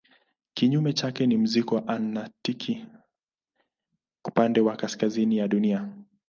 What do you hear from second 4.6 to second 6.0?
wa kaskazini ya Dunia.